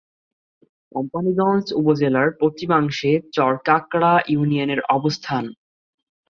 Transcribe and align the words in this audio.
কোম্পানীগঞ্জ 0.91 1.65
উপজেলার 1.73 2.27
পশ্চিমাংশে 2.41 3.11
চর 3.35 3.53
কাঁকড়া 3.67 4.13
ইউনিয়নের 4.27 4.81
অবস্থান। 4.89 5.43